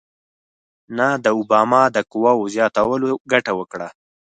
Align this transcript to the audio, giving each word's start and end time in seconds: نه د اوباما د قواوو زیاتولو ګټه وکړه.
نه 0.97 1.07
د 1.23 1.25
اوباما 1.37 1.83
د 1.95 1.97
قواوو 2.11 2.51
زیاتولو 2.55 3.09
ګټه 3.31 3.51
وکړه. 3.59 3.87